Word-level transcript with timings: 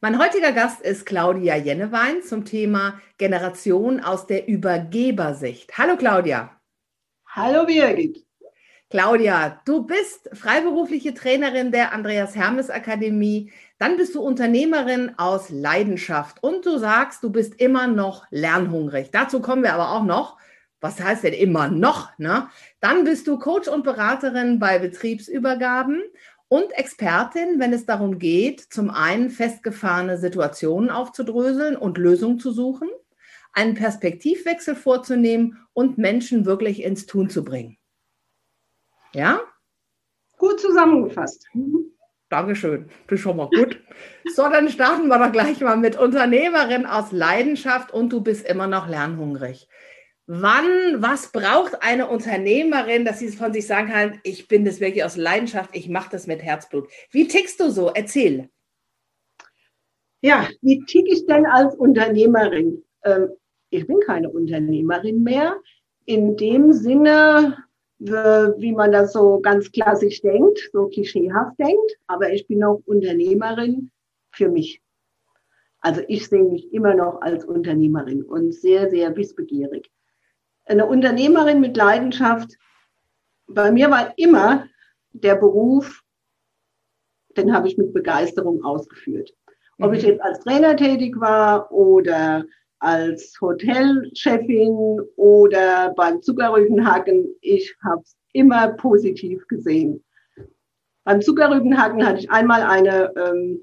Mein 0.00 0.20
heutiger 0.20 0.52
Gast 0.52 0.80
ist 0.80 1.06
Claudia 1.06 1.56
Jennewein 1.56 2.22
zum 2.22 2.44
Thema 2.44 3.00
Generation 3.16 3.98
aus 3.98 4.28
der 4.28 4.46
Übergebersicht. 4.46 5.76
Hallo 5.76 5.96
Claudia. 5.96 6.56
Hallo 7.26 7.66
Birgit. 7.66 8.24
Claudia, 8.90 9.60
du 9.64 9.82
bist 9.82 10.30
freiberufliche 10.34 11.14
Trainerin 11.14 11.72
der 11.72 11.92
Andreas 11.92 12.36
Hermes 12.36 12.70
Akademie. 12.70 13.50
Dann 13.80 13.96
bist 13.96 14.14
du 14.14 14.20
Unternehmerin 14.22 15.14
aus 15.18 15.50
Leidenschaft 15.50 16.44
und 16.44 16.64
du 16.64 16.78
sagst, 16.78 17.24
du 17.24 17.30
bist 17.30 17.60
immer 17.60 17.88
noch 17.88 18.24
lernhungrig. 18.30 19.10
Dazu 19.10 19.40
kommen 19.40 19.64
wir 19.64 19.74
aber 19.74 19.90
auch 19.90 20.04
noch. 20.04 20.38
Was 20.80 21.00
heißt 21.00 21.24
denn 21.24 21.34
immer 21.34 21.70
noch? 21.70 22.16
Ne? 22.18 22.48
Dann 22.78 23.02
bist 23.02 23.26
du 23.26 23.36
Coach 23.36 23.66
und 23.66 23.82
Beraterin 23.82 24.60
bei 24.60 24.78
Betriebsübergaben 24.78 26.04
und 26.48 26.72
Expertin, 26.72 27.60
wenn 27.60 27.72
es 27.72 27.84
darum 27.86 28.18
geht, 28.18 28.60
zum 28.60 28.90
einen 28.90 29.30
festgefahrene 29.30 30.18
Situationen 30.18 30.90
aufzudröseln 30.90 31.76
und 31.76 31.98
Lösungen 31.98 32.38
zu 32.38 32.52
suchen, 32.52 32.88
einen 33.52 33.74
Perspektivwechsel 33.74 34.74
vorzunehmen 34.74 35.58
und 35.72 35.98
Menschen 35.98 36.46
wirklich 36.46 36.82
ins 36.82 37.06
Tun 37.06 37.28
zu 37.28 37.44
bringen. 37.44 37.76
Ja? 39.14 39.40
Gut 40.38 40.60
zusammengefasst. 40.60 41.46
Dankeschön. 42.28 42.88
Das 43.06 43.16
ist 43.16 43.20
schon 43.22 43.36
mal 43.36 43.48
gut. 43.48 43.82
So, 44.34 44.42
dann 44.48 44.68
starten 44.68 45.08
wir 45.08 45.18
doch 45.18 45.32
gleich 45.32 45.60
mal 45.60 45.76
mit 45.76 45.96
Unternehmerin 45.96 46.86
aus 46.86 47.10
Leidenschaft 47.10 47.90
und 47.90 48.12
du 48.12 48.20
bist 48.20 48.46
immer 48.46 48.66
noch 48.66 48.86
lernhungrig. 48.86 49.68
Wann, 50.30 51.00
was 51.00 51.32
braucht 51.32 51.82
eine 51.82 52.06
Unternehmerin, 52.06 53.06
dass 53.06 53.18
sie 53.18 53.28
von 53.28 53.50
sich 53.50 53.66
sagen 53.66 53.88
kann, 53.88 54.20
ich 54.24 54.46
bin 54.46 54.66
das 54.66 54.78
wirklich 54.78 55.02
aus 55.02 55.16
Leidenschaft, 55.16 55.74
ich 55.74 55.88
mache 55.88 56.10
das 56.12 56.26
mit 56.26 56.42
Herzblut. 56.42 56.86
Wie 57.10 57.26
tickst 57.26 57.58
du 57.60 57.70
so? 57.70 57.90
Erzähl. 57.94 58.50
Ja, 60.20 60.46
wie 60.60 60.84
tick 60.84 61.06
ich 61.08 61.24
denn 61.24 61.46
als 61.46 61.74
Unternehmerin? 61.76 62.84
Ähm, 63.04 63.30
ich 63.70 63.86
bin 63.86 64.00
keine 64.00 64.28
Unternehmerin 64.28 65.22
mehr. 65.22 65.58
In 66.04 66.36
dem 66.36 66.74
Sinne, 66.74 67.56
wie 67.98 68.72
man 68.72 68.92
das 68.92 69.14
so 69.14 69.40
ganz 69.40 69.72
klassisch 69.72 70.20
denkt, 70.20 70.58
so 70.74 70.88
klischeehaft 70.88 71.58
denkt. 71.58 71.96
Aber 72.06 72.30
ich 72.30 72.46
bin 72.46 72.62
auch 72.64 72.82
Unternehmerin 72.84 73.90
für 74.32 74.50
mich. 74.50 74.82
Also 75.80 76.02
ich 76.06 76.28
sehe 76.28 76.44
mich 76.44 76.70
immer 76.70 76.92
noch 76.92 77.22
als 77.22 77.46
Unternehmerin 77.46 78.22
und 78.22 78.52
sehr, 78.52 78.90
sehr 78.90 79.16
wissbegierig 79.16 79.90
eine 80.68 80.86
Unternehmerin 80.86 81.60
mit 81.60 81.76
Leidenschaft. 81.76 82.56
Bei 83.46 83.70
mir 83.70 83.90
war 83.90 84.12
immer 84.16 84.66
der 85.12 85.36
Beruf, 85.36 86.02
den 87.36 87.54
habe 87.54 87.68
ich 87.68 87.78
mit 87.78 87.92
Begeisterung 87.92 88.62
ausgeführt. 88.64 89.32
Ob 89.78 89.92
ich 89.92 90.02
mhm. 90.02 90.08
jetzt 90.10 90.22
als 90.22 90.40
Trainer 90.40 90.76
tätig 90.76 91.18
war 91.18 91.70
oder 91.72 92.44
als 92.80 93.36
Hotelchefin 93.40 95.00
oder 95.16 95.92
beim 95.96 96.22
Zuckerrübenhacken, 96.22 97.28
ich 97.40 97.74
habe 97.82 98.02
es 98.02 98.16
immer 98.32 98.68
positiv 98.74 99.46
gesehen. 99.48 100.04
Beim 101.04 101.22
Zuckerrübenhacken 101.22 102.06
hatte 102.06 102.18
ich 102.18 102.30
einmal 102.30 102.62
eine, 102.62 103.12
ähm, 103.16 103.60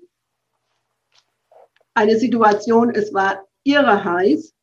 eine 1.93 2.17
Situation, 2.17 2.89
es 2.89 3.13
war 3.13 3.45
irre 3.63 4.03
heiß. 4.03 4.53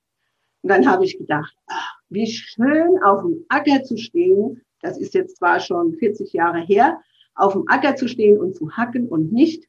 Und 0.62 0.68
dann 0.68 0.88
habe 0.88 1.04
ich 1.04 1.18
gedacht, 1.18 1.54
ach, 1.66 1.91
wie 2.12 2.26
schön 2.26 3.02
auf 3.02 3.22
dem 3.22 3.44
Acker 3.48 3.82
zu 3.82 3.96
stehen. 3.96 4.60
Das 4.80 4.98
ist 4.98 5.14
jetzt 5.14 5.36
zwar 5.36 5.60
schon 5.60 5.94
40 5.94 6.32
Jahre 6.32 6.60
her, 6.60 7.00
auf 7.34 7.52
dem 7.52 7.64
Acker 7.68 7.96
zu 7.96 8.08
stehen 8.08 8.38
und 8.38 8.54
zu 8.54 8.70
hacken 8.70 9.08
und 9.08 9.32
nicht 9.32 9.64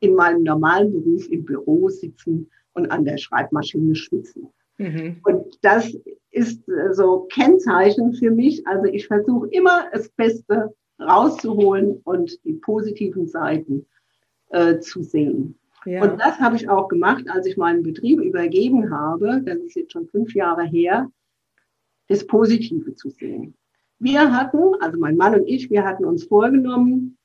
in 0.00 0.14
meinem 0.14 0.42
normalen 0.42 0.92
Beruf 0.92 1.30
im 1.30 1.44
Büro 1.44 1.88
sitzen 1.88 2.50
und 2.72 2.90
an 2.90 3.04
der 3.04 3.16
Schreibmaschine 3.16 3.94
schwitzen. 3.94 4.48
Mhm. 4.78 5.20
Und 5.24 5.58
das 5.62 5.96
ist 6.30 6.62
so 6.92 7.26
Kennzeichen 7.32 8.14
für 8.14 8.30
mich. 8.30 8.66
Also 8.66 8.84
ich 8.86 9.06
versuche 9.06 9.48
immer 9.48 9.86
das 9.92 10.08
Beste 10.10 10.74
rauszuholen 11.00 12.00
und 12.04 12.44
die 12.44 12.54
positiven 12.54 13.26
Seiten 13.26 13.86
äh, 14.50 14.78
zu 14.78 15.02
sehen. 15.02 15.58
Ja. 15.86 16.02
Und 16.02 16.20
das 16.20 16.38
habe 16.40 16.56
ich 16.56 16.68
auch 16.68 16.88
gemacht, 16.88 17.24
als 17.28 17.46
ich 17.46 17.56
meinen 17.56 17.82
Betrieb 17.82 18.20
übergeben 18.20 18.90
habe. 18.90 19.40
Das 19.44 19.58
ist 19.58 19.76
jetzt 19.76 19.92
schon 19.92 20.08
fünf 20.08 20.34
Jahre 20.34 20.64
her 20.64 21.10
das 22.08 22.26
Positive 22.26 22.94
zu 22.94 23.10
sehen. 23.10 23.54
Wir 23.98 24.32
hatten, 24.32 24.74
also 24.80 24.98
mein 24.98 25.16
Mann 25.16 25.34
und 25.34 25.46
ich, 25.46 25.70
wir 25.70 25.84
hatten 25.84 26.04
uns 26.04 26.24
vorgenommen, 26.24 27.16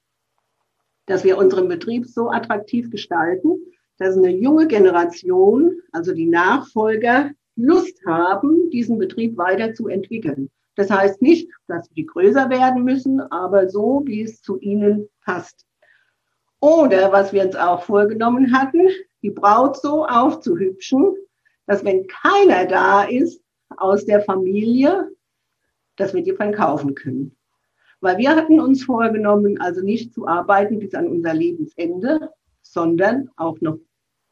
dass 1.05 1.23
wir 1.23 1.37
unseren 1.37 1.67
Betrieb 1.67 2.05
so 2.07 2.29
attraktiv 2.29 2.89
gestalten, 2.89 3.57
dass 3.97 4.17
eine 4.17 4.31
junge 4.31 4.67
Generation, 4.67 5.81
also 5.91 6.13
die 6.13 6.27
Nachfolger, 6.27 7.31
Lust 7.55 8.03
haben, 8.05 8.69
diesen 8.69 8.97
Betrieb 8.97 9.37
weiterzuentwickeln. 9.37 10.49
Das 10.75 10.89
heißt 10.89 11.21
nicht, 11.21 11.49
dass 11.67 11.89
die 11.89 12.05
größer 12.05 12.49
werden 12.49 12.83
müssen, 12.83 13.19
aber 13.19 13.69
so, 13.69 14.01
wie 14.05 14.21
es 14.21 14.41
zu 14.41 14.57
ihnen 14.59 15.09
passt. 15.23 15.65
Oder 16.61 17.11
was 17.11 17.33
wir 17.33 17.43
uns 17.43 17.55
auch 17.55 17.83
vorgenommen 17.83 18.57
hatten, 18.57 18.87
die 19.21 19.31
Braut 19.31 19.77
so 19.77 20.05
aufzuhübschen, 20.05 21.15
dass 21.67 21.83
wenn 21.83 22.07
keiner 22.07 22.65
da 22.65 23.03
ist, 23.03 23.41
aus 23.77 24.05
der 24.05 24.21
Familie, 24.21 25.09
dass 25.95 26.13
wir 26.13 26.23
die 26.23 26.33
verkaufen 26.33 26.95
können. 26.95 27.35
Weil 27.99 28.17
wir 28.17 28.35
hatten 28.35 28.59
uns 28.59 28.83
vorgenommen, 28.83 29.59
also 29.61 29.81
nicht 29.81 30.13
zu 30.13 30.27
arbeiten 30.27 30.79
bis 30.79 30.93
an 30.95 31.07
unser 31.07 31.33
Lebensende, 31.33 32.31
sondern 32.61 33.29
auch 33.35 33.59
noch 33.61 33.77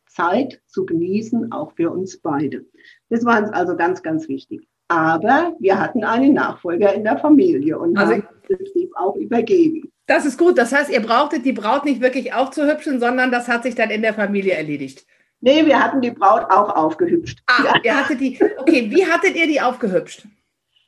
Zeit 0.07 0.61
zu 0.65 0.85
genießen, 0.85 1.51
auch 1.51 1.73
für 1.73 1.91
uns 1.91 2.17
beide. 2.17 2.65
Das 3.09 3.23
war 3.25 3.39
uns 3.39 3.51
also 3.51 3.75
ganz, 3.75 4.01
ganz 4.01 4.27
wichtig. 4.27 4.67
Aber 4.87 5.55
wir 5.59 5.79
hatten 5.79 6.03
einen 6.03 6.33
Nachfolger 6.33 6.93
in 6.93 7.03
der 7.03 7.19
Familie 7.19 7.77
und 7.77 7.95
also, 7.95 8.13
haben 8.13 8.27
den 8.49 8.57
Betrieb 8.57 8.91
auch 8.95 9.15
übergeben. 9.15 9.91
Das 10.07 10.25
ist 10.25 10.39
gut. 10.39 10.57
Das 10.57 10.73
heißt, 10.73 10.91
ihr 10.91 11.01
brauchtet 11.01 11.45
die 11.45 11.53
Braut 11.53 11.85
nicht 11.85 12.01
wirklich 12.01 12.33
aufzuhübschen, 12.33 12.99
sondern 12.99 13.31
das 13.31 13.47
hat 13.47 13.61
sich 13.61 13.75
dann 13.75 13.91
in 13.91 14.01
der 14.01 14.15
Familie 14.15 14.53
erledigt. 14.53 15.05
Nee, 15.41 15.65
wir 15.65 15.81
hatten 15.81 16.01
die 16.01 16.11
Braut 16.11 16.43
auch 16.51 16.75
aufgehübscht. 16.75 17.41
Ah, 17.47 17.79
ihr 17.83 17.97
hattet 17.97 18.19
die, 18.19 18.39
okay, 18.57 18.91
wie 18.91 19.05
hattet 19.05 19.35
ihr 19.35 19.47
die 19.47 19.61
aufgehübscht? 19.61 20.27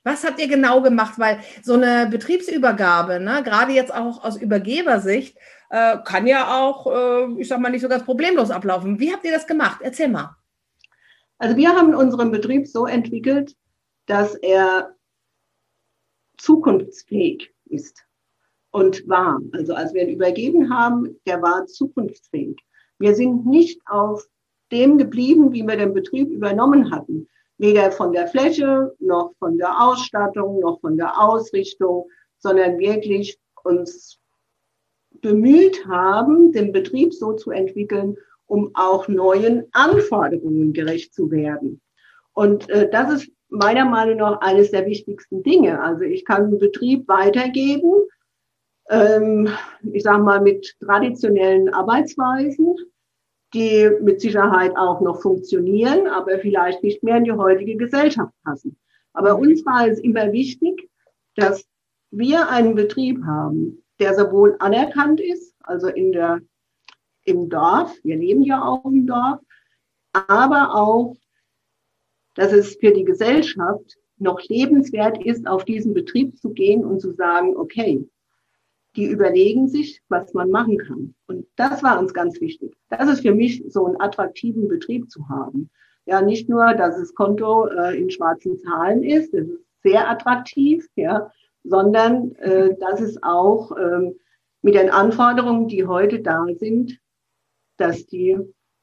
Was 0.03 0.23
habt 0.23 0.39
ihr 0.39 0.47
genau 0.47 0.81
gemacht? 0.81 1.17
Weil 1.17 1.39
so 1.61 1.73
eine 1.73 2.07
Betriebsübergabe, 2.07 3.19
ne, 3.19 3.43
gerade 3.43 3.71
jetzt 3.71 3.93
auch 3.93 4.23
aus 4.23 4.35
Übergebersicht, 4.37 5.37
äh, 5.69 5.97
kann 6.03 6.27
ja 6.27 6.59
auch, 6.59 6.87
äh, 6.87 7.39
ich 7.39 7.47
sag 7.47 7.59
mal, 7.59 7.69
nicht 7.69 7.81
so 7.81 7.87
ganz 7.87 8.03
problemlos 8.03 8.51
ablaufen. 8.51 8.99
Wie 8.99 9.13
habt 9.13 9.23
ihr 9.23 9.31
das 9.31 9.47
gemacht? 9.47 9.79
Erzähl 9.81 10.09
mal. 10.09 10.35
Also 11.37 11.55
wir 11.55 11.69
haben 11.69 11.95
unseren 11.95 12.31
Betrieb 12.31 12.67
so 12.67 12.85
entwickelt, 12.85 13.55
dass 14.05 14.35
er 14.35 14.95
zukunftsfähig 16.37 17.53
ist 17.65 18.05
und 18.71 19.07
war. 19.07 19.39
Also 19.53 19.73
als 19.73 19.93
wir 19.93 20.03
ihn 20.03 20.15
übergeben 20.15 20.75
haben, 20.75 21.19
der 21.25 21.41
war 21.41 21.65
zukunftsfähig. 21.67 22.57
Wir 22.99 23.15
sind 23.15 23.45
nicht 23.45 23.81
auf 23.87 24.27
dem 24.71 24.97
geblieben, 24.97 25.51
wie 25.51 25.63
wir 25.63 25.77
den 25.77 25.93
Betrieb 25.93 26.29
übernommen 26.29 26.91
hatten. 26.91 27.27
Weder 27.57 27.91
von 27.91 28.11
der 28.11 28.27
Fläche, 28.27 28.95
noch 28.99 29.33
von 29.37 29.57
der 29.57 29.81
Ausstattung, 29.81 30.59
noch 30.59 30.79
von 30.81 30.97
der 30.97 31.21
Ausrichtung, 31.21 32.09
sondern 32.39 32.79
wirklich 32.79 33.37
uns 33.63 34.19
bemüht 35.21 35.85
haben, 35.85 36.51
den 36.51 36.71
Betrieb 36.71 37.13
so 37.13 37.33
zu 37.33 37.51
entwickeln, 37.51 38.17
um 38.47 38.71
auch 38.73 39.07
neuen 39.07 39.67
Anforderungen 39.71 40.73
gerecht 40.73 41.13
zu 41.13 41.29
werden. 41.29 41.81
Und 42.33 42.69
äh, 42.69 42.89
das 42.89 43.13
ist 43.13 43.31
meiner 43.49 43.85
Meinung 43.85 44.17
nach 44.17 44.41
eines 44.41 44.71
der 44.71 44.85
wichtigsten 44.85 45.43
Dinge. 45.43 45.81
Also 45.81 46.03
ich 46.03 46.25
kann 46.25 46.45
einen 46.45 46.59
Betrieb 46.59 47.07
weitergeben, 47.07 47.93
ähm, 48.89 49.49
ich 49.91 50.03
sage 50.03 50.23
mal 50.23 50.41
mit 50.41 50.75
traditionellen 50.79 51.73
Arbeitsweisen, 51.73 52.75
die 53.53 53.89
mit 54.01 54.21
Sicherheit 54.21 54.75
auch 54.77 55.01
noch 55.01 55.21
funktionieren, 55.21 56.07
aber 56.07 56.39
vielleicht 56.39 56.83
nicht 56.83 57.03
mehr 57.03 57.17
in 57.17 57.25
die 57.25 57.31
heutige 57.31 57.75
Gesellschaft 57.75 58.33
passen. 58.43 58.77
Aber 59.13 59.37
uns 59.37 59.65
war 59.65 59.87
es 59.87 59.99
immer 59.99 60.31
wichtig, 60.31 60.89
dass 61.35 61.65
wir 62.11 62.49
einen 62.49 62.75
Betrieb 62.75 63.23
haben, 63.25 63.83
der 63.99 64.15
sowohl 64.15 64.55
anerkannt 64.59 65.19
ist, 65.19 65.55
also 65.61 65.87
in 65.87 66.11
der 66.11 66.39
im 67.23 67.49
Dorf, 67.49 67.95
wir 68.03 68.15
leben 68.15 68.41
ja 68.41 68.63
auch 68.63 68.85
im 68.85 69.05
Dorf, 69.05 69.39
aber 70.13 70.73
auch, 70.75 71.15
dass 72.35 72.51
es 72.51 72.75
für 72.77 72.91
die 72.91 73.03
Gesellschaft 73.03 73.97
noch 74.17 74.41
lebenswert 74.47 75.23
ist, 75.23 75.47
auf 75.47 75.65
diesen 75.65 75.93
Betrieb 75.93 76.37
zu 76.37 76.51
gehen 76.51 76.85
und 76.85 76.99
zu 76.99 77.11
sagen, 77.13 77.55
okay, 77.57 78.07
die 78.95 79.05
überlegen 79.05 79.67
sich, 79.67 80.01
was 80.09 80.33
man 80.33 80.49
machen 80.49 80.77
kann. 80.77 81.15
Und 81.27 81.47
das 81.55 81.81
war 81.81 81.99
uns 81.99 82.13
ganz 82.13 82.41
wichtig. 82.41 82.75
Das 82.89 83.09
ist 83.09 83.21
für 83.21 83.33
mich 83.33 83.63
so 83.69 83.85
einen 83.85 83.99
attraktiven 84.01 84.67
Betrieb 84.67 85.09
zu 85.09 85.29
haben. 85.29 85.69
Ja, 86.05 86.21
nicht 86.21 86.49
nur, 86.49 86.73
dass 86.73 86.97
das 86.97 87.13
Konto 87.13 87.67
äh, 87.67 87.97
in 87.97 88.09
schwarzen 88.09 88.57
Zahlen 88.57 89.03
ist, 89.03 89.33
das 89.33 89.47
ist 89.47 89.65
sehr 89.83 90.09
attraktiv, 90.09 90.87
ja, 90.95 91.31
sondern 91.63 92.33
äh, 92.35 92.75
dass 92.79 92.99
es 92.99 93.21
auch 93.23 93.71
ähm, 93.77 94.15
mit 94.61 94.75
den 94.75 94.89
Anforderungen, 94.89 95.67
die 95.67 95.85
heute 95.85 96.19
da 96.21 96.45
sind, 96.55 96.99
dass 97.77 98.05
die 98.07 98.37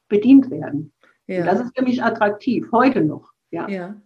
bedient 0.07 0.49
werden. 0.49 0.93
Ja. 1.27 1.45
das 1.45 1.61
ist 1.61 1.77
für 1.77 1.83
mich 1.83 2.03
attraktiv, 2.03 2.67
heute 2.71 3.01
noch. 3.01 3.31
Ja. 3.51 3.67
ja. 3.69 4.01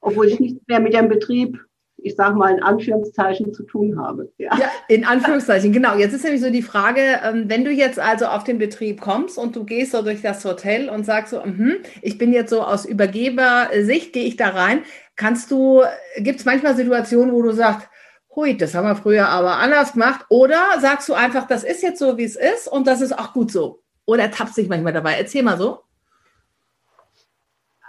Obwohl 0.00 0.28
ich 0.28 0.38
nicht 0.38 0.68
mehr 0.68 0.80
mit 0.80 0.94
dem 0.94 1.08
Betrieb 1.08 1.60
ich 2.02 2.16
sage 2.16 2.36
mal 2.36 2.54
in 2.54 2.62
Anführungszeichen 2.62 3.52
zu 3.52 3.64
tun 3.64 3.98
habe. 4.00 4.30
Ja. 4.38 4.56
ja. 4.58 4.70
in 4.88 5.04
Anführungszeichen, 5.04 5.72
genau. 5.72 5.96
Jetzt 5.96 6.12
ist 6.12 6.24
nämlich 6.24 6.40
so 6.40 6.50
die 6.50 6.62
Frage, 6.62 7.00
ähm, 7.24 7.44
wenn 7.48 7.64
du 7.64 7.70
jetzt 7.70 7.98
also 7.98 8.26
auf 8.26 8.44
den 8.44 8.58
Betrieb 8.58 9.00
kommst 9.00 9.38
und 9.38 9.56
du 9.56 9.64
gehst 9.64 9.92
so 9.92 10.02
durch 10.02 10.22
das 10.22 10.44
Hotel 10.44 10.88
und 10.88 11.04
sagst 11.04 11.30
so, 11.30 11.40
mh, 11.44 11.76
ich 12.02 12.18
bin 12.18 12.32
jetzt 12.32 12.50
so 12.50 12.62
aus 12.62 12.84
Übergebersicht, 12.84 14.12
gehe 14.12 14.24
ich 14.24 14.36
da 14.36 14.48
rein, 14.48 14.82
kannst 15.16 15.50
du, 15.50 15.82
gibt 16.18 16.40
es 16.40 16.44
manchmal 16.44 16.76
Situationen, 16.76 17.34
wo 17.34 17.42
du 17.42 17.52
sagst, 17.52 17.88
hui, 18.34 18.56
das 18.56 18.74
haben 18.74 18.86
wir 18.86 18.96
früher 18.96 19.28
aber 19.28 19.58
anders 19.58 19.92
gemacht, 19.92 20.24
oder 20.28 20.60
sagst 20.80 21.08
du 21.08 21.14
einfach, 21.14 21.46
das 21.46 21.64
ist 21.64 21.82
jetzt 21.82 21.98
so, 21.98 22.16
wie 22.16 22.24
es 22.24 22.36
ist 22.36 22.68
und 22.68 22.86
das 22.86 23.00
ist 23.00 23.18
auch 23.18 23.32
gut 23.32 23.50
so? 23.50 23.82
Oder 24.06 24.30
tappst 24.30 24.56
dich 24.56 24.68
manchmal 24.68 24.92
dabei? 24.92 25.14
Erzähl 25.14 25.42
mal 25.42 25.58
so. 25.58 25.80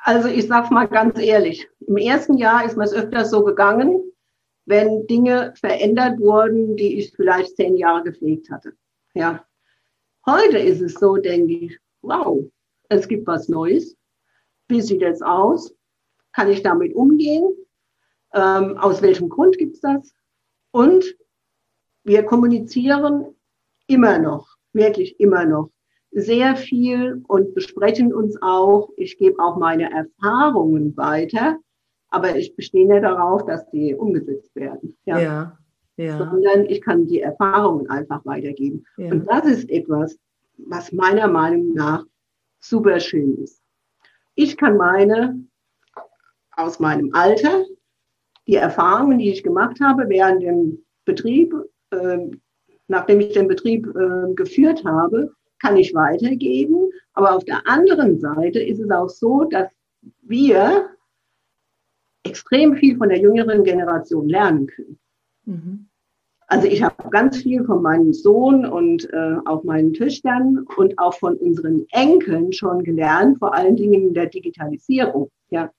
Also 0.04 0.30
ich 0.30 0.48
sage 0.48 0.74
mal 0.74 0.88
ganz 0.88 1.20
ehrlich, 1.20 1.70
im 1.88 1.98
ersten 1.98 2.38
Jahr 2.38 2.66
ist 2.66 2.76
mir 2.76 2.86
es 2.86 2.94
öfters 2.94 3.30
so 3.30 3.44
gegangen, 3.44 4.12
wenn 4.66 5.06
Dinge 5.06 5.54
verändert 5.56 6.20
wurden, 6.20 6.76
die 6.76 7.00
ich 7.00 7.14
vielleicht 7.16 7.56
zehn 7.56 7.78
Jahre 7.78 8.04
gepflegt 8.04 8.50
hatte. 8.50 8.74
Ja. 9.14 9.46
Heute 10.26 10.58
ist 10.58 10.82
es 10.82 10.96
so, 10.96 11.18
denke 11.18 11.54
ich, 11.54 11.80
wow, 12.02 12.44
es 12.90 13.08
gibt 13.08 13.28
was 13.28 13.48
Neues. 13.48 13.96
Wie 14.68 14.82
sieht 14.82 15.02
es 15.04 15.22
aus? 15.22 15.74
Kann 16.32 16.50
ich 16.50 16.64
damit 16.64 16.96
umgehen? 16.96 17.54
Ähm, 18.34 18.78
aus 18.78 19.02
welchem 19.02 19.30
Grund 19.30 19.58
gibt 19.58 19.76
es 19.76 19.82
das? 19.82 20.14
Und 20.72 21.16
wir 22.04 22.24
kommunizieren 22.24 23.36
immer 23.88 24.18
noch, 24.18 24.48
wirklich 24.74 25.20
immer 25.20 25.46
noch 25.46 25.70
sehr 26.12 26.56
viel 26.56 27.24
und 27.28 27.54
besprechen 27.54 28.14
uns 28.14 28.38
auch. 28.42 28.90
Ich 28.98 29.18
gebe 29.18 29.42
auch 29.42 29.58
meine 29.58 29.92
Erfahrungen 29.92 30.96
weiter, 30.98 31.58
aber 32.10 32.36
ich 32.36 32.56
bestehe 32.56 32.88
nicht 32.88 33.04
darauf, 33.04 33.46
dass 33.46 33.70
die 33.72 33.96
umgesetzt 33.96 34.54
werden. 34.56 34.98
Ja. 35.06 35.20
ja, 35.20 35.58
ja. 35.98 36.18
Sondern 36.18 36.66
ich 36.66 36.82
kann 36.82 37.08
die 37.08 37.22
Erfahrungen 37.22 37.90
einfach 37.90 38.26
weitergeben. 38.26 38.86
Ja. 38.98 39.12
Und 39.12 39.26
das 39.28 39.46
ist 39.46 39.70
etwas, 39.70 40.18
was 40.58 40.92
meiner 40.92 41.28
Meinung 41.28 41.74
nach 41.74 42.06
super 42.60 43.00
schön 43.00 43.38
ist. 43.38 43.62
Ich 44.36 44.58
kann 44.58 44.78
meine 44.78 45.42
aus 46.52 46.80
meinem 46.80 47.12
Alter, 47.14 47.66
die 48.48 48.56
Erfahrungen, 48.56 49.18
die 49.20 49.32
ich 49.32 49.44
gemacht 49.44 49.80
habe 49.82 50.10
während 50.10 50.44
dem 50.44 50.84
Betrieb, 51.06 51.54
äh, 51.92 52.18
nachdem 52.88 53.22
ich 53.22 53.34
den 53.34 53.48
Betrieb 53.48 53.88
äh, 53.88 54.34
geführt 54.34 54.84
habe, 54.84 55.34
kann 55.62 55.78
ich 55.78 55.94
weitergeben. 55.94 56.90
Aber 57.14 57.36
auf 57.36 57.46
der 57.46 57.68
anderen 57.68 58.20
Seite 58.20 58.60
ist 58.60 58.80
es 58.80 58.90
auch 58.90 59.10
so, 59.10 59.46
dass 59.46 59.70
wir 60.22 60.90
extrem 62.24 62.76
viel 62.76 62.98
von 62.98 63.10
der 63.10 63.20
jüngeren 63.20 63.64
Generation 63.64 64.28
lernen 64.28 64.68
können. 64.68 65.00
Mhm. 65.46 65.88
Also 66.48 66.68
ich 66.68 66.84
habe 66.84 67.10
ganz 67.10 67.38
viel 67.38 67.64
von 67.64 67.82
meinem 67.82 68.14
Sohn 68.14 68.66
und 68.66 69.12
äh, 69.14 69.38
auch 69.46 69.64
meinen 69.64 69.94
Töchtern 69.94 70.66
und 70.76 71.00
auch 71.00 71.14
von 71.14 71.38
unseren 71.38 71.86
Enkeln 71.92 72.52
schon 72.52 72.84
gelernt, 72.84 73.40
vor 73.40 73.54
allen 73.54 73.78
Dingen 73.78 74.08
in 74.10 74.14
der 74.14 74.26
Digitalisierung. 74.26 75.32
Ja. 75.50 75.72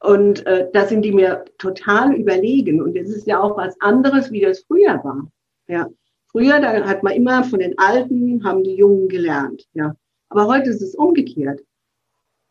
Und 0.00 0.44
äh, 0.46 0.68
da 0.72 0.86
sind 0.86 1.02
die 1.02 1.12
mir 1.12 1.44
total 1.58 2.12
überlegen. 2.14 2.82
Und 2.82 2.96
es 2.96 3.08
ist 3.08 3.26
ja 3.28 3.40
auch 3.40 3.56
was 3.56 3.80
anderes, 3.80 4.32
wie 4.32 4.40
das 4.40 4.64
früher 4.64 5.00
war. 5.04 5.30
Ja. 5.68 5.88
Früher, 6.32 6.60
da 6.60 6.84
hat 6.86 7.02
man 7.02 7.12
immer 7.12 7.44
von 7.44 7.60
den 7.60 7.78
Alten, 7.78 8.42
haben 8.42 8.64
die 8.64 8.76
Jungen 8.76 9.08
gelernt. 9.08 9.68
Ja. 9.74 9.94
Aber 10.30 10.46
heute 10.46 10.70
ist 10.70 10.80
es 10.80 10.94
umgekehrt. 10.94 11.60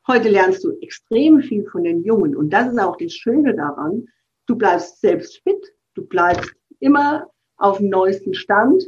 Heute 0.08 0.30
lernst 0.30 0.64
du 0.64 0.72
extrem 0.82 1.42
viel 1.42 1.66
von 1.66 1.84
den 1.84 2.04
Jungen. 2.04 2.36
Und 2.36 2.52
das 2.52 2.72
ist 2.72 2.80
auch 2.80 2.96
das 2.98 3.14
Schöne 3.14 3.56
daran. 3.56 4.08
Du 4.46 4.56
bleibst 4.56 5.02
selbst 5.02 5.42
fit. 5.44 5.74
Du 5.96 6.06
bleibst 6.06 6.54
immer 6.80 7.28
auf 7.58 7.78
dem 7.78 7.90
neuesten 7.90 8.36
Stand. 8.36 8.84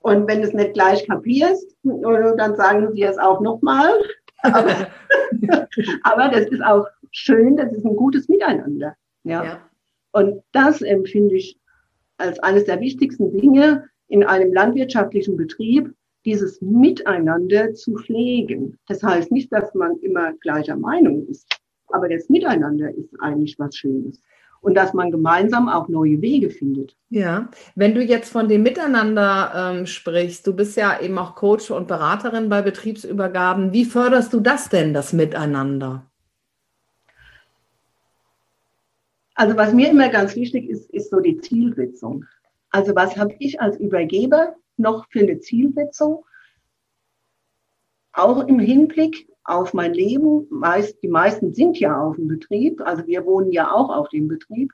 Und 0.00 0.26
wenn 0.26 0.40
du 0.40 0.48
es 0.48 0.54
nicht 0.54 0.72
gleich 0.72 1.06
kapierst, 1.06 1.76
dann 1.82 2.56
sagen 2.56 2.92
sie 2.92 3.02
es 3.02 3.18
auch 3.18 3.40
nochmal. 3.40 3.92
Aber, 4.42 4.88
aber 6.02 6.28
das 6.28 6.46
ist 6.46 6.62
auch 6.62 6.86
schön, 7.10 7.56
das 7.56 7.72
ist 7.72 7.84
ein 7.84 7.96
gutes 7.96 8.28
Miteinander. 8.28 8.94
Ja. 9.24 9.44
ja. 9.44 9.60
Und 10.12 10.42
das 10.52 10.80
empfinde 10.80 11.36
ich 11.36 11.58
als 12.16 12.38
eines 12.40 12.64
der 12.64 12.80
wichtigsten 12.80 13.36
Dinge, 13.36 13.88
in 14.10 14.24
einem 14.24 14.52
landwirtschaftlichen 14.52 15.36
Betrieb 15.36 15.94
dieses 16.24 16.60
Miteinander 16.60 17.72
zu 17.72 17.96
pflegen. 17.96 18.76
Das 18.88 19.02
heißt 19.02 19.32
nicht, 19.32 19.52
dass 19.52 19.74
man 19.74 19.96
immer 20.00 20.32
gleicher 20.40 20.76
Meinung 20.76 21.26
ist, 21.28 21.46
aber 21.88 22.08
das 22.08 22.28
Miteinander 22.28 22.90
ist 22.90 23.14
eigentlich 23.20 23.58
was 23.58 23.76
Schönes. 23.76 24.20
Und 24.62 24.74
dass 24.74 24.92
man 24.92 25.10
gemeinsam 25.10 25.70
auch 25.70 25.88
neue 25.88 26.20
Wege 26.20 26.50
findet. 26.50 26.94
Ja, 27.08 27.48
wenn 27.76 27.94
du 27.94 28.02
jetzt 28.02 28.30
von 28.30 28.46
dem 28.46 28.62
Miteinander 28.62 29.52
ähm, 29.54 29.86
sprichst, 29.86 30.46
du 30.46 30.54
bist 30.54 30.76
ja 30.76 31.00
eben 31.00 31.16
auch 31.16 31.34
Coach 31.34 31.70
und 31.70 31.88
Beraterin 31.88 32.50
bei 32.50 32.60
Betriebsübergaben. 32.60 33.72
Wie 33.72 33.86
förderst 33.86 34.34
du 34.34 34.40
das 34.40 34.68
denn, 34.68 34.92
das 34.92 35.14
Miteinander? 35.14 36.04
Also 39.34 39.56
was 39.56 39.72
mir 39.72 39.88
immer 39.88 40.10
ganz 40.10 40.36
wichtig 40.36 40.68
ist, 40.68 40.90
ist 40.90 41.08
so 41.08 41.20
die 41.20 41.38
Zielsetzung. 41.38 42.26
Also 42.70 42.94
was 42.94 43.16
habe 43.16 43.34
ich 43.38 43.60
als 43.60 43.78
Übergeber 43.78 44.54
noch 44.76 45.06
für 45.10 45.20
eine 45.20 45.40
Zielsetzung? 45.40 46.24
Auch 48.12 48.46
im 48.46 48.58
Hinblick 48.58 49.28
auf 49.44 49.74
mein 49.74 49.94
Leben. 49.94 50.46
Meist, 50.50 51.02
die 51.02 51.08
meisten 51.08 51.52
sind 51.52 51.78
ja 51.78 52.00
auf 52.00 52.16
dem 52.16 52.28
Betrieb, 52.28 52.80
also 52.80 53.06
wir 53.06 53.24
wohnen 53.26 53.52
ja 53.52 53.72
auch 53.72 53.90
auf 53.90 54.08
dem 54.08 54.28
Betrieb. 54.28 54.72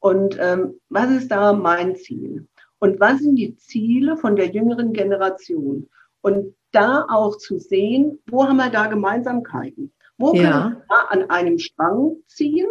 Und 0.00 0.36
ähm, 0.40 0.80
was 0.88 1.10
ist 1.10 1.30
da 1.30 1.52
mein 1.52 1.96
Ziel? 1.96 2.46
Und 2.78 3.00
was 3.00 3.20
sind 3.20 3.36
die 3.36 3.56
Ziele 3.56 4.16
von 4.16 4.36
der 4.36 4.48
jüngeren 4.50 4.92
Generation? 4.92 5.88
Und 6.20 6.54
da 6.72 7.06
auch 7.08 7.38
zu 7.38 7.58
sehen, 7.58 8.18
wo 8.26 8.44
haben 8.44 8.56
wir 8.56 8.70
da 8.70 8.86
Gemeinsamkeiten? 8.86 9.92
Wo 10.18 10.32
können 10.32 10.44
ja. 10.44 10.68
wir 10.70 10.84
da 10.88 10.96
an 11.08 11.30
einem 11.30 11.58
Strang 11.58 12.16
ziehen? 12.26 12.68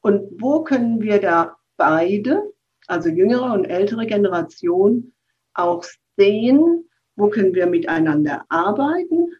Und 0.00 0.40
wo 0.40 0.62
können 0.62 1.00
wir 1.00 1.20
da 1.20 1.56
beide 1.76 2.52
also 2.88 3.08
jüngere 3.10 3.52
und 3.52 3.66
ältere 3.66 4.06
Generation, 4.06 5.12
auch 5.54 5.84
sehen, 6.16 6.88
wo 7.16 7.28
können 7.28 7.54
wir 7.54 7.66
miteinander 7.66 8.44
arbeiten, 8.48 9.32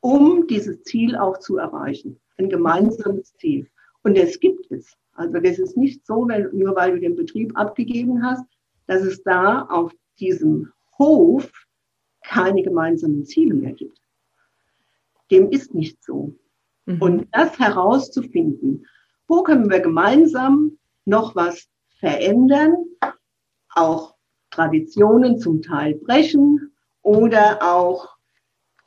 um 0.00 0.46
dieses 0.46 0.82
Ziel 0.84 1.16
auch 1.16 1.38
zu 1.38 1.56
erreichen. 1.56 2.20
Ein 2.36 2.48
gemeinsames 2.48 3.34
Ziel. 3.36 3.68
Und 4.02 4.16
es 4.16 4.38
gibt 4.38 4.70
es. 4.70 4.96
Also 5.12 5.40
das 5.40 5.58
ist 5.58 5.76
nicht 5.76 6.06
so, 6.06 6.28
wenn, 6.28 6.56
nur 6.56 6.76
weil 6.76 6.92
du 6.92 7.00
den 7.00 7.16
Betrieb 7.16 7.58
abgegeben 7.58 8.22
hast, 8.22 8.44
dass 8.86 9.02
es 9.02 9.22
da 9.24 9.62
auf 9.62 9.92
diesem 10.20 10.72
Hof 10.98 11.50
keine 12.22 12.62
gemeinsamen 12.62 13.24
Ziele 13.24 13.54
mehr 13.54 13.72
gibt. 13.72 14.00
Dem 15.30 15.50
ist 15.50 15.74
nicht 15.74 16.02
so. 16.04 16.34
Mhm. 16.86 17.02
Und 17.02 17.28
das 17.32 17.58
herauszufinden, 17.58 18.86
wo 19.26 19.42
können 19.42 19.68
wir 19.68 19.80
gemeinsam 19.80 20.78
noch 21.04 21.34
was 21.34 21.68
verändern, 21.98 22.76
auch 23.74 24.14
Traditionen 24.50 25.38
zum 25.38 25.62
Teil 25.62 25.94
brechen 25.94 26.72
oder 27.02 27.62
auch 27.62 28.08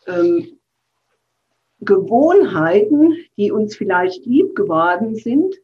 ähm, 0.07 0.59
Gewohnheiten, 1.79 3.17
die 3.37 3.51
uns 3.51 3.75
vielleicht 3.75 4.25
lieb 4.25 4.55
geworden 4.55 5.15
sind, 5.15 5.55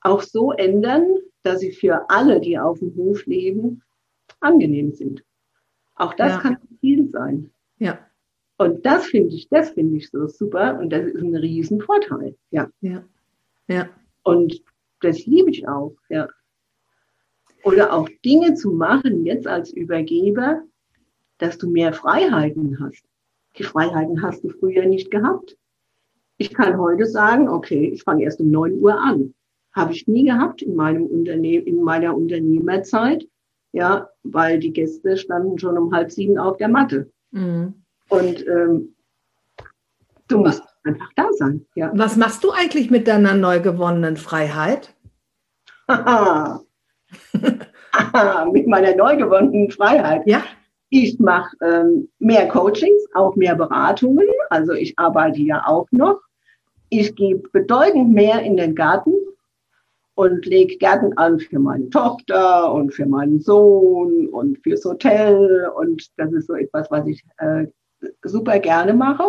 auch 0.00 0.22
so 0.22 0.52
ändern, 0.52 1.16
dass 1.42 1.60
sie 1.60 1.72
für 1.72 2.08
alle, 2.10 2.40
die 2.40 2.58
auf 2.58 2.78
dem 2.78 2.94
Hof 2.96 3.26
leben, 3.26 3.82
angenehm 4.40 4.92
sind. 4.92 5.24
Auch 5.94 6.14
das 6.14 6.32
ja. 6.32 6.40
kann 6.40 6.58
viel 6.80 7.08
sein. 7.10 7.50
Ja. 7.78 7.98
Und 8.58 8.86
das 8.86 9.06
finde 9.06 9.34
ich, 9.34 9.48
das 9.48 9.70
finde 9.70 9.96
ich 9.96 10.10
so 10.10 10.26
super 10.28 10.78
und 10.78 10.90
das 10.90 11.06
ist 11.06 11.16
ein 11.16 11.34
Riesenvorteil. 11.34 12.36
Ja. 12.50 12.70
Ja. 12.80 13.04
Ja. 13.68 13.88
Und 14.22 14.62
das 15.00 15.26
liebe 15.26 15.50
ich 15.50 15.68
auch. 15.68 15.94
Ja 16.08 16.28
oder 17.66 17.92
auch 17.92 18.08
Dinge 18.24 18.54
zu 18.54 18.70
machen, 18.70 19.26
jetzt 19.26 19.48
als 19.48 19.72
Übergeber, 19.72 20.62
dass 21.38 21.58
du 21.58 21.68
mehr 21.68 21.92
Freiheiten 21.92 22.78
hast. 22.80 23.02
Die 23.58 23.64
Freiheiten 23.64 24.22
hast 24.22 24.44
du 24.44 24.50
früher 24.50 24.86
nicht 24.86 25.10
gehabt. 25.10 25.56
Ich 26.38 26.54
kann 26.54 26.78
heute 26.78 27.06
sagen, 27.06 27.48
okay, 27.48 27.90
ich 27.92 28.04
fange 28.04 28.22
erst 28.22 28.40
um 28.40 28.52
neun 28.52 28.80
Uhr 28.80 28.96
an. 28.96 29.34
Habe 29.72 29.92
ich 29.92 30.06
nie 30.06 30.24
gehabt 30.24 30.62
in 30.62 30.76
meinem 30.76 31.06
Unternehmen, 31.06 31.66
in 31.66 31.82
meiner 31.82 32.16
Unternehmerzeit. 32.16 33.26
Ja, 33.72 34.10
weil 34.22 34.60
die 34.60 34.72
Gäste 34.72 35.16
standen 35.16 35.58
schon 35.58 35.76
um 35.76 35.92
halb 35.92 36.12
sieben 36.12 36.38
auf 36.38 36.58
der 36.58 36.68
Matte. 36.68 37.10
Mhm. 37.32 37.74
Und 38.08 38.46
ähm, 38.46 38.94
du 40.28 40.38
musst 40.38 40.62
einfach 40.84 41.10
da 41.16 41.28
sein. 41.32 41.66
Ja. 41.74 41.90
Was 41.96 42.16
machst 42.16 42.44
du 42.44 42.52
eigentlich 42.52 42.92
mit 42.92 43.08
deiner 43.08 43.34
neu 43.34 43.60
gewonnenen 43.60 44.16
Freiheit? 44.16 44.94
mit 48.52 48.66
meiner 48.66 48.94
neu 48.94 49.16
gewonnenen 49.16 49.70
Freiheit. 49.70 50.22
Ja. 50.26 50.42
Ich 50.88 51.18
mache 51.18 51.56
ähm, 51.62 52.08
mehr 52.18 52.46
Coachings, 52.48 53.04
auch 53.14 53.34
mehr 53.36 53.56
Beratungen. 53.56 54.28
Also 54.50 54.72
ich 54.72 54.98
arbeite 54.98 55.40
ja 55.40 55.64
auch 55.66 55.86
noch. 55.90 56.20
Ich 56.90 57.16
gehe 57.16 57.36
bedeutend 57.52 58.12
mehr 58.12 58.40
in 58.42 58.56
den 58.56 58.74
Garten 58.74 59.12
und 60.14 60.46
lege 60.46 60.76
Gärten 60.78 61.16
an 61.18 61.38
für 61.38 61.58
meine 61.58 61.90
Tochter 61.90 62.72
und 62.72 62.94
für 62.94 63.06
meinen 63.06 63.40
Sohn 63.40 64.28
und 64.28 64.58
fürs 64.62 64.84
Hotel. 64.84 65.70
Und 65.76 66.06
das 66.16 66.32
ist 66.32 66.46
so 66.46 66.54
etwas, 66.54 66.90
was 66.90 67.06
ich 67.06 67.22
äh, 67.38 67.66
super 68.24 68.58
gerne 68.58 68.94
mache, 68.94 69.24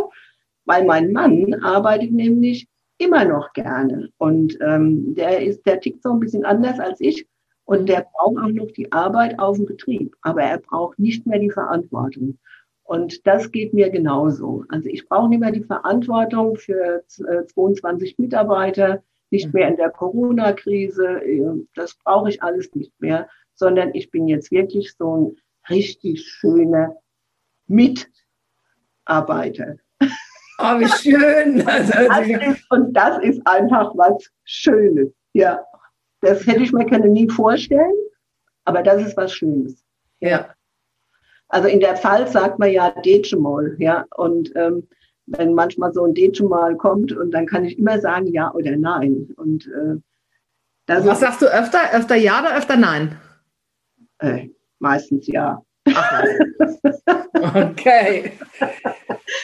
weil 0.65 0.85
mein 0.85 1.11
Mann 1.11 1.53
arbeitet 1.63 2.11
nämlich 2.11 2.67
immer 2.99 3.25
noch 3.25 3.51
gerne. 3.53 4.09
Und 4.17 4.57
ähm, 4.61 5.13
der 5.15 5.41
ist, 5.41 5.65
der 5.65 5.79
tickt 5.79 6.03
so 6.03 6.11
ein 6.11 6.19
bisschen 6.19 6.45
anders 6.45 6.79
als 6.79 7.01
ich. 7.01 7.27
Und 7.67 7.87
der 7.89 8.07
braucht 8.13 8.37
auch 8.37 8.47
noch 8.47 8.71
die 8.71 8.89
Arbeit 8.93 9.37
auf 9.39 9.57
dem 9.57 9.65
Betrieb. 9.65 10.15
Aber 10.21 10.41
er 10.41 10.57
braucht 10.57 10.97
nicht 10.97 11.27
mehr 11.27 11.39
die 11.39 11.51
Verantwortung. 11.51 12.39
Und 12.83 13.27
das 13.27 13.51
geht 13.51 13.73
mir 13.73 13.89
genauso. 13.89 14.63
Also 14.69 14.87
ich 14.87 15.09
brauche 15.09 15.27
nicht 15.27 15.41
mehr 15.41 15.51
die 15.51 15.65
Verantwortung 15.65 16.55
für 16.55 17.03
22 17.07 18.11
äh, 18.11 18.21
Mitarbeiter, 18.21 19.03
nicht 19.31 19.53
mehr 19.53 19.67
in 19.67 19.75
der 19.75 19.89
Corona-Krise. 19.89 21.21
Das 21.75 21.95
brauche 21.95 22.29
ich 22.29 22.41
alles 22.41 22.73
nicht 22.73 22.93
mehr, 23.01 23.27
sondern 23.53 23.93
ich 23.93 24.11
bin 24.11 24.29
jetzt 24.29 24.49
wirklich 24.49 24.95
so 24.97 25.17
ein 25.17 25.35
richtig 25.69 26.25
schöner 26.25 26.95
Mitarbeiter. 27.67 29.75
Oh, 30.59 30.79
wie 30.79 30.87
schön. 30.87 31.59
Ist, 32.49 32.71
und 32.71 32.93
das 32.93 33.21
ist 33.23 33.45
einfach 33.45 33.91
was 33.95 34.31
Schönes. 34.45 35.13
Ja, 35.33 35.63
das 36.27 36.45
hätte 36.45 36.61
ich 36.61 36.73
mir 36.73 36.85
können 36.85 37.13
nie 37.13 37.29
vorstellen, 37.29 37.95
aber 38.65 38.83
das 38.83 39.05
ist 39.05 39.15
was 39.15 39.33
Schönes. 39.33 39.83
Ja. 40.19 40.53
Also 41.47 41.69
in 41.69 41.79
der 41.79 41.95
Pfalz 41.95 42.33
sagt 42.33 42.59
man 42.59 42.69
ja 42.69 42.91
Dezimol, 43.01 43.77
ja. 43.79 44.05
Und 44.15 44.51
ähm, 44.55 44.89
wenn 45.25 45.53
manchmal 45.53 45.93
so 45.93 46.03
ein 46.03 46.13
Dezimol 46.13 46.75
kommt 46.75 47.13
und 47.13 47.31
dann 47.31 47.45
kann 47.45 47.63
ich 47.63 47.79
immer 47.79 47.99
sagen 48.01 48.27
ja 48.27 48.53
oder 48.53 48.75
nein. 48.75 49.29
Und 49.37 49.67
äh, 49.67 49.95
was 50.87 51.21
sagst 51.21 51.41
du 51.41 51.45
öfter? 51.45 51.79
Öfter 51.93 52.15
ja 52.15 52.41
oder 52.41 52.57
öfter 52.57 52.75
nein? 52.75 53.17
Äh, 54.19 54.49
meistens 54.79 55.27
ja. 55.27 55.61
okay. 57.43 58.33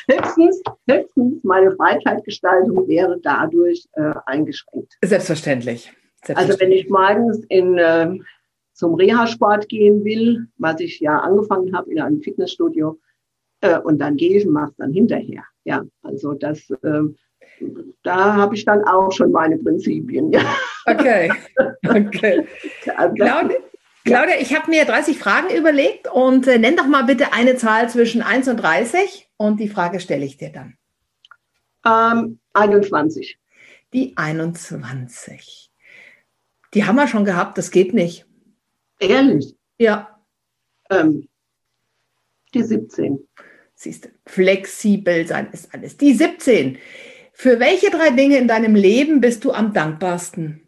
höchstens, 0.09 0.61
höchstens 0.89 1.43
meine 1.43 1.71
Freizeitgestaltung 1.77 2.85
wäre 2.89 3.19
dadurch 3.23 3.87
äh, 3.93 4.13
eingeschränkt. 4.25 4.97
Selbstverständlich. 5.01 5.93
Also 6.35 6.59
wenn 6.59 6.71
ich 6.71 6.89
morgens 6.89 7.43
in, 7.49 7.77
äh, 7.77 8.17
zum 8.73 8.95
Reha-Sport 8.95 9.69
gehen 9.69 10.03
will, 10.03 10.47
was 10.57 10.79
ich 10.79 10.99
ja 10.99 11.19
angefangen 11.19 11.75
habe 11.75 11.91
in 11.91 11.99
einem 11.99 12.21
Fitnessstudio, 12.21 12.99
äh, 13.61 13.79
und 13.79 13.99
dann 13.99 14.17
gehe 14.17 14.37
ich 14.37 14.45
und 14.45 14.53
mache 14.53 14.71
es 14.71 14.77
dann 14.77 14.91
hinterher. 14.91 15.43
Ja, 15.63 15.83
also 16.01 16.33
das, 16.33 16.69
äh, 16.69 17.01
da 18.03 18.35
habe 18.35 18.55
ich 18.55 18.65
dann 18.65 18.83
auch 18.83 19.11
schon 19.11 19.31
meine 19.31 19.57
Prinzipien. 19.57 20.31
Ja. 20.31 20.41
Okay, 20.85 21.31
okay. 21.87 22.45
Also, 22.97 23.15
Claudia, 23.15 23.57
Claudia, 24.03 24.35
ich 24.39 24.53
habe 24.53 24.69
mir 24.69 24.83
30 24.83 25.17
Fragen 25.17 25.55
überlegt 25.55 26.11
und 26.11 26.45
äh, 26.47 26.59
nenn 26.59 26.75
doch 26.75 26.87
mal 26.87 27.03
bitte 27.03 27.31
eine 27.31 27.55
Zahl 27.55 27.89
zwischen 27.89 28.21
1 28.21 28.49
und 28.49 28.57
30 28.57 29.29
und 29.37 29.61
die 29.61 29.69
Frage 29.69 30.01
stelle 30.01 30.25
ich 30.25 30.35
dir 30.35 30.51
dann. 30.51 30.77
Ähm, 31.85 32.39
21. 32.53 33.39
Die 33.93 34.17
21. 34.17 35.71
Die 36.73 36.85
haben 36.85 36.95
wir 36.95 37.07
schon 37.07 37.25
gehabt, 37.25 37.57
das 37.57 37.71
geht 37.71 37.93
nicht. 37.93 38.25
Ehrlich? 38.99 39.55
Ja. 39.77 40.19
Ähm, 40.89 41.29
die 42.53 42.63
17. 42.63 43.27
Siehst 43.75 44.05
du, 44.05 44.09
flexibel 44.25 45.27
sein 45.27 45.51
ist 45.51 45.73
alles. 45.73 45.97
Die 45.97 46.13
17. 46.13 46.77
Für 47.33 47.59
welche 47.59 47.89
drei 47.89 48.11
Dinge 48.11 48.37
in 48.37 48.47
deinem 48.47 48.75
Leben 48.75 49.19
bist 49.19 49.43
du 49.43 49.51
am 49.51 49.73
dankbarsten? 49.73 50.67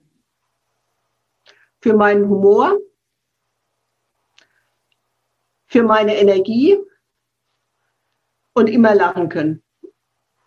Für 1.82 1.94
meinen 1.94 2.28
Humor, 2.28 2.80
für 5.68 5.84
meine 5.84 6.18
Energie 6.18 6.78
und 8.54 8.68
immer 8.68 8.96
lachen 8.96 9.30
können. 9.30 9.64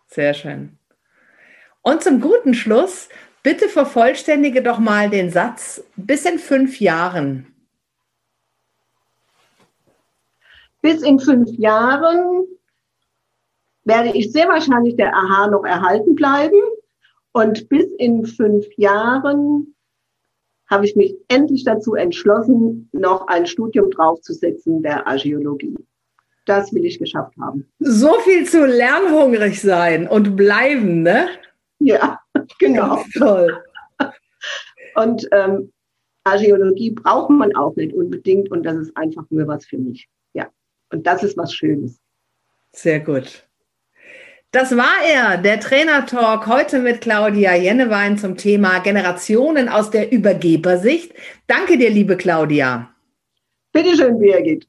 Sehr 0.08 0.34
schön. 0.34 0.78
Und 1.82 2.02
zum 2.02 2.20
guten 2.20 2.54
Schluss, 2.54 3.08
bitte 3.48 3.70
vervollständige 3.70 4.62
doch 4.62 4.78
mal 4.78 5.08
den 5.08 5.30
Satz 5.30 5.82
bis 5.96 6.26
in 6.26 6.38
fünf 6.38 6.80
Jahren. 6.80 7.46
Bis 10.82 11.00
in 11.00 11.18
fünf 11.18 11.50
Jahren 11.52 12.44
werde 13.84 14.10
ich 14.10 14.32
sehr 14.32 14.48
wahrscheinlich 14.48 14.96
der 14.96 15.14
AHA 15.14 15.46
noch 15.46 15.64
erhalten 15.64 16.14
bleiben. 16.14 16.60
Und 17.32 17.70
bis 17.70 17.86
in 17.96 18.26
fünf 18.26 18.66
Jahren 18.76 19.74
habe 20.68 20.84
ich 20.84 20.94
mich 20.94 21.16
endlich 21.28 21.64
dazu 21.64 21.94
entschlossen, 21.94 22.90
noch 22.92 23.28
ein 23.28 23.46
Studium 23.46 23.90
draufzusetzen 23.90 24.82
der 24.82 25.06
Archäologie. 25.06 25.74
Das 26.44 26.70
will 26.74 26.84
ich 26.84 26.98
geschafft 26.98 27.32
haben. 27.40 27.66
So 27.78 28.12
viel 28.20 28.44
zu 28.44 28.66
lernhungrig 28.66 29.62
sein 29.62 30.06
und 30.06 30.36
bleiben, 30.36 31.02
ne? 31.02 31.28
Ja, 31.78 32.18
genau. 32.58 33.04
Toll. 33.16 33.62
Und 34.94 35.28
ähm, 35.32 35.72
Archäologie 36.24 36.90
braucht 36.90 37.30
man 37.30 37.54
auch 37.56 37.74
nicht 37.76 37.94
unbedingt 37.94 38.50
und 38.50 38.64
das 38.64 38.76
ist 38.76 38.96
einfach 38.96 39.24
nur 39.30 39.46
was 39.46 39.64
für 39.64 39.78
mich. 39.78 40.08
Ja, 40.34 40.48
und 40.90 41.06
das 41.06 41.22
ist 41.22 41.36
was 41.36 41.54
Schönes. 41.54 42.00
Sehr 42.72 43.00
gut. 43.00 43.48
Das 44.50 44.76
war 44.76 44.94
er, 45.06 45.36
der 45.36 45.60
Trainer-Talk 45.60 46.46
heute 46.46 46.78
mit 46.78 47.02
Claudia 47.02 47.54
Jennewein 47.54 48.16
zum 48.16 48.36
Thema 48.36 48.78
Generationen 48.78 49.68
aus 49.68 49.90
der 49.90 50.10
Übergebersicht. 50.10 51.12
Danke 51.46 51.76
dir, 51.76 51.90
liebe 51.90 52.16
Claudia. 52.16 52.94
Bitte 53.72 53.94
schön, 53.94 54.18
Birgit. 54.18 54.66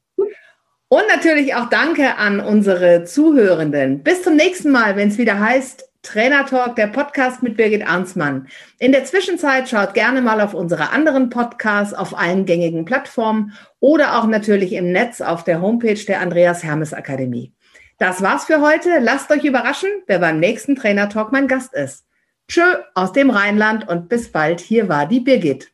Und 0.88 1.02
natürlich 1.08 1.54
auch 1.54 1.70
danke 1.70 2.16
an 2.16 2.40
unsere 2.40 3.04
Zuhörenden. 3.04 4.02
Bis 4.02 4.22
zum 4.22 4.36
nächsten 4.36 4.70
Mal, 4.70 4.96
wenn 4.96 5.08
es 5.08 5.18
wieder 5.18 5.40
heißt 5.40 5.89
Trainer 6.02 6.46
Talk, 6.46 6.76
der 6.76 6.86
Podcast 6.86 7.42
mit 7.42 7.56
Birgit 7.56 7.86
Arnsmann. 7.86 8.48
In 8.78 8.92
der 8.92 9.04
Zwischenzeit 9.04 9.68
schaut 9.68 9.92
gerne 9.92 10.22
mal 10.22 10.40
auf 10.40 10.54
unsere 10.54 10.90
anderen 10.90 11.28
Podcasts 11.28 11.92
auf 11.92 12.16
allen 12.18 12.46
gängigen 12.46 12.86
Plattformen 12.86 13.52
oder 13.80 14.18
auch 14.18 14.26
natürlich 14.26 14.72
im 14.72 14.92
Netz 14.92 15.20
auf 15.20 15.44
der 15.44 15.60
Homepage 15.60 16.02
der 16.06 16.20
Andreas 16.20 16.64
Hermes 16.64 16.94
Akademie. 16.94 17.52
Das 17.98 18.22
war's 18.22 18.46
für 18.46 18.62
heute. 18.62 18.98
Lasst 18.98 19.30
euch 19.30 19.44
überraschen, 19.44 19.90
wer 20.06 20.18
beim 20.18 20.40
nächsten 20.40 20.74
Trainer 20.74 21.10
Talk 21.10 21.32
mein 21.32 21.48
Gast 21.48 21.74
ist. 21.74 22.06
Tschö 22.48 22.64
aus 22.94 23.12
dem 23.12 23.28
Rheinland 23.28 23.86
und 23.86 24.08
bis 24.08 24.32
bald. 24.32 24.60
Hier 24.60 24.88
war 24.88 25.06
die 25.06 25.20
Birgit. 25.20 25.70